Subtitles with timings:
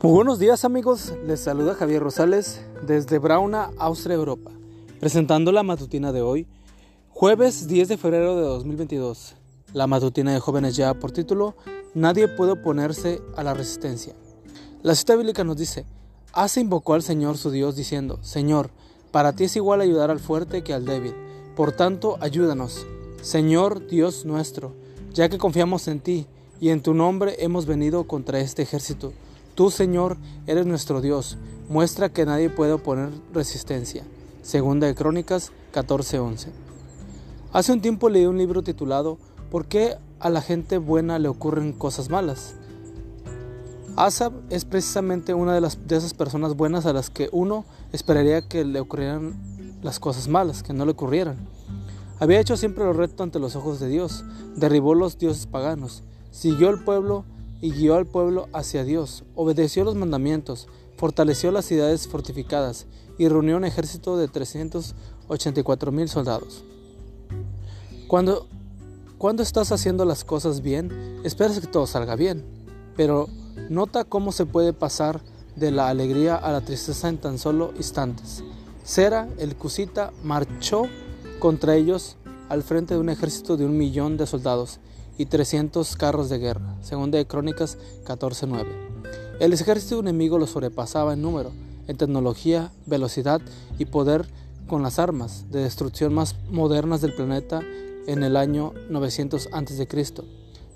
[0.00, 4.52] Buenos días amigos, les saluda Javier Rosales desde Brauna, Austria, Europa,
[5.00, 6.46] presentando la matutina de hoy,
[7.08, 9.34] jueves 10 de febrero de 2022.
[9.72, 11.56] La matutina de jóvenes ya por título,
[11.94, 14.14] Nadie puede oponerse a la resistencia.
[14.84, 15.84] La cita bíblica nos dice,
[16.32, 18.70] Hace invocó al Señor su Dios diciendo, Señor,
[19.10, 21.14] para ti es igual ayudar al fuerte que al débil,
[21.56, 22.86] por tanto ayúdanos,
[23.20, 24.74] Señor Dios nuestro,
[25.12, 26.28] ya que confiamos en ti
[26.60, 29.12] y en tu nombre hemos venido contra este ejército
[29.58, 31.36] Tú, Señor, eres nuestro Dios,
[31.68, 34.04] muestra que nadie puede oponer resistencia.
[34.40, 36.50] Segunda de Crónicas 14:11.
[37.52, 39.18] Hace un tiempo leí un libro titulado
[39.50, 42.54] ¿Por qué a la gente buena le ocurren cosas malas?
[43.96, 48.78] Asab es precisamente una de, esas personas buenas a las que uno esperaría que le
[48.78, 49.34] ocurrieran
[49.82, 51.36] las cosas malas, que no le ocurrieran.
[52.20, 56.68] Había hecho siempre lo recto ante los ojos de Dios, derribó los dioses paganos, siguió
[56.68, 57.24] al pueblo
[57.60, 62.86] y guió al pueblo hacia Dios, obedeció los mandamientos, fortaleció las ciudades fortificadas
[63.18, 66.64] y reunió un ejército de 384 mil soldados.
[68.06, 68.46] Cuando,
[69.18, 72.44] cuando estás haciendo las cosas bien, esperas que todo salga bien,
[72.96, 73.28] pero
[73.68, 75.20] nota cómo se puede pasar
[75.56, 78.42] de la alegría a la tristeza en tan solo instantes.
[78.84, 80.84] Sera, el Cusita, marchó
[81.40, 82.16] contra ellos
[82.48, 84.80] al frente de un ejército de un millón de soldados
[85.18, 88.66] y 300 carros de guerra, según de Crónicas 14.9.
[89.40, 91.52] El ejército enemigo lo sobrepasaba en número,
[91.86, 93.40] en tecnología, velocidad
[93.78, 94.26] y poder
[94.68, 97.60] con las armas de destrucción más modernas del planeta
[98.06, 99.86] en el año 900 a.C.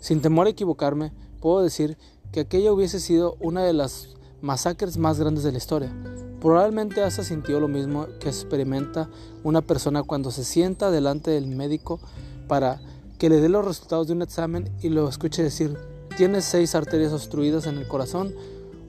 [0.00, 1.96] Sin temor a equivocarme, puedo decir
[2.32, 4.08] que aquella hubiese sido una de las
[4.40, 5.92] masacres más grandes de la historia.
[6.40, 9.08] Probablemente Asa sintió lo mismo que experimenta
[9.44, 12.00] una persona cuando se sienta delante del médico
[12.48, 12.80] para
[13.22, 15.78] que le dé los resultados de un examen y lo escuche decir,
[16.16, 18.34] tienes seis arterias obstruidas en el corazón,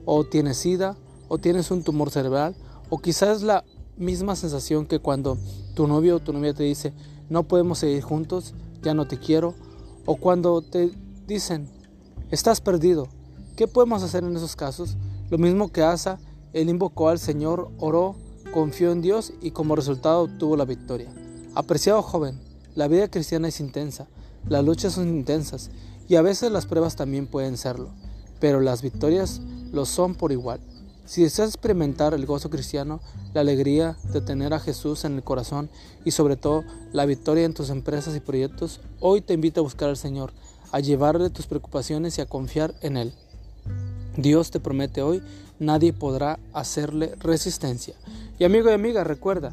[0.06, 0.96] o tienes sida,
[1.28, 2.56] o tienes un tumor cerebral,
[2.90, 3.62] o quizás la
[3.96, 5.38] misma sensación que cuando
[5.76, 6.92] tu novio o tu novia te dice,
[7.28, 9.54] no podemos seguir juntos, ya no te quiero,
[10.04, 10.90] o cuando te
[11.28, 11.68] dicen,
[12.32, 13.06] estás perdido.
[13.54, 14.96] ¿Qué podemos hacer en esos casos?
[15.30, 16.18] Lo mismo que Asa,
[16.52, 18.16] él invocó al Señor, oró,
[18.52, 21.14] confió en Dios y como resultado obtuvo la victoria.
[21.54, 22.40] Apreciado joven,
[22.74, 24.08] la vida cristiana es intensa,
[24.48, 25.70] las luchas son intensas
[26.08, 27.88] y a veces las pruebas también pueden serlo,
[28.40, 29.40] pero las victorias
[29.72, 30.60] lo son por igual.
[31.06, 33.00] Si deseas experimentar el gozo cristiano,
[33.34, 35.68] la alegría de tener a Jesús en el corazón
[36.04, 39.88] y sobre todo la victoria en tus empresas y proyectos, hoy te invito a buscar
[39.90, 40.32] al Señor,
[40.72, 43.12] a llevarle tus preocupaciones y a confiar en Él.
[44.16, 45.22] Dios te promete hoy,
[45.58, 47.94] nadie podrá hacerle resistencia.
[48.38, 49.52] Y amigo y amiga, recuerda